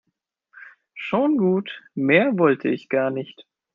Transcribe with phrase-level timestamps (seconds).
[0.95, 3.45] Schon gut, mehr wollte ich gar nicht.